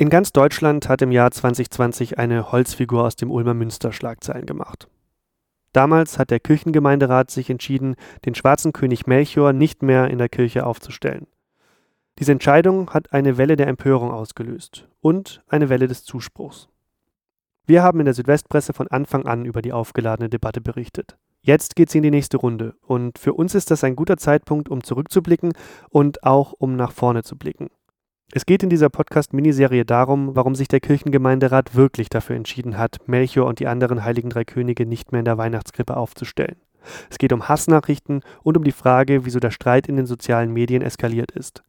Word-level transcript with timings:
In 0.00 0.08
ganz 0.08 0.32
Deutschland 0.32 0.88
hat 0.88 1.02
im 1.02 1.12
Jahr 1.12 1.30
2020 1.30 2.18
eine 2.18 2.52
Holzfigur 2.52 3.04
aus 3.04 3.16
dem 3.16 3.30
Ulmer 3.30 3.52
Münster 3.52 3.92
Schlagzeilen 3.92 4.46
gemacht. 4.46 4.88
Damals 5.74 6.18
hat 6.18 6.30
der 6.30 6.40
Kirchengemeinderat 6.40 7.30
sich 7.30 7.50
entschieden, 7.50 7.96
den 8.24 8.34
schwarzen 8.34 8.72
König 8.72 9.06
Melchior 9.06 9.52
nicht 9.52 9.82
mehr 9.82 10.08
in 10.08 10.16
der 10.16 10.30
Kirche 10.30 10.64
aufzustellen. 10.64 11.26
Diese 12.18 12.32
Entscheidung 12.32 12.94
hat 12.94 13.12
eine 13.12 13.36
Welle 13.36 13.56
der 13.56 13.66
Empörung 13.66 14.10
ausgelöst 14.10 14.88
und 15.02 15.42
eine 15.48 15.68
Welle 15.68 15.86
des 15.86 16.02
Zuspruchs. 16.02 16.70
Wir 17.66 17.82
haben 17.82 18.00
in 18.00 18.06
der 18.06 18.14
Südwestpresse 18.14 18.72
von 18.72 18.88
Anfang 18.88 19.26
an 19.26 19.44
über 19.44 19.60
die 19.60 19.74
aufgeladene 19.74 20.30
Debatte 20.30 20.62
berichtet. 20.62 21.18
Jetzt 21.42 21.76
geht 21.76 21.90
sie 21.90 21.98
in 21.98 22.04
die 22.04 22.10
nächste 22.10 22.38
Runde 22.38 22.74
und 22.80 23.18
für 23.18 23.34
uns 23.34 23.54
ist 23.54 23.70
das 23.70 23.84
ein 23.84 23.96
guter 23.96 24.16
Zeitpunkt, 24.16 24.70
um 24.70 24.82
zurückzublicken 24.82 25.52
und 25.90 26.24
auch 26.24 26.54
um 26.56 26.74
nach 26.74 26.92
vorne 26.92 27.22
zu 27.22 27.36
blicken. 27.36 27.68
Es 28.32 28.46
geht 28.46 28.62
in 28.62 28.70
dieser 28.70 28.90
Podcast-Miniserie 28.90 29.84
darum, 29.84 30.36
warum 30.36 30.54
sich 30.54 30.68
der 30.68 30.78
Kirchengemeinderat 30.78 31.74
wirklich 31.74 32.10
dafür 32.10 32.36
entschieden 32.36 32.78
hat, 32.78 32.98
Melchior 33.06 33.46
und 33.46 33.58
die 33.58 33.66
anderen 33.66 34.04
heiligen 34.04 34.30
drei 34.30 34.44
Könige 34.44 34.86
nicht 34.86 35.10
mehr 35.10 35.18
in 35.18 35.24
der 35.24 35.36
Weihnachtskrippe 35.36 35.96
aufzustellen. 35.96 36.56
Es 37.10 37.18
geht 37.18 37.32
um 37.32 37.48
Hassnachrichten 37.48 38.22
und 38.44 38.56
um 38.56 38.62
die 38.62 38.72
Frage, 38.72 39.24
wieso 39.24 39.40
der 39.40 39.50
Streit 39.50 39.88
in 39.88 39.96
den 39.96 40.06
sozialen 40.06 40.52
Medien 40.52 40.80
eskaliert 40.80 41.32
ist. 41.32 41.64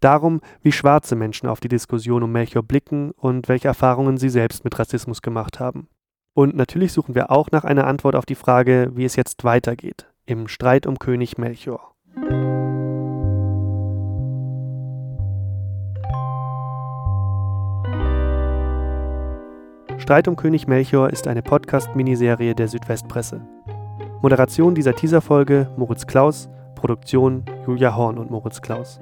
Darum, 0.00 0.40
wie 0.62 0.72
schwarze 0.72 1.14
Menschen 1.14 1.48
auf 1.48 1.60
die 1.60 1.68
Diskussion 1.68 2.24
um 2.24 2.32
Melchior 2.32 2.64
blicken 2.64 3.12
und 3.12 3.48
welche 3.48 3.68
Erfahrungen 3.68 4.18
sie 4.18 4.30
selbst 4.30 4.64
mit 4.64 4.76
Rassismus 4.78 5.22
gemacht 5.22 5.60
haben. 5.60 5.86
Und 6.34 6.56
natürlich 6.56 6.92
suchen 6.92 7.14
wir 7.14 7.30
auch 7.30 7.52
nach 7.52 7.62
einer 7.62 7.86
Antwort 7.86 8.16
auf 8.16 8.26
die 8.26 8.34
Frage, 8.34 8.90
wie 8.94 9.04
es 9.04 9.14
jetzt 9.14 9.44
weitergeht 9.44 10.06
im 10.26 10.48
Streit 10.48 10.86
um 10.86 10.98
König 10.98 11.38
Melchior. 11.38 11.94
Streit 20.10 20.26
um 20.26 20.34
König 20.34 20.66
Melchior 20.66 21.10
ist 21.10 21.28
eine 21.28 21.40
Podcast-Miniserie 21.40 22.56
der 22.56 22.66
Südwestpresse. 22.66 23.42
Moderation 24.22 24.74
dieser 24.74 24.96
Teaserfolge 24.96 25.70
Moritz 25.76 26.04
Klaus, 26.04 26.48
Produktion 26.74 27.44
Julia 27.64 27.94
Horn 27.94 28.18
und 28.18 28.28
Moritz 28.28 28.60
Klaus. 28.60 28.98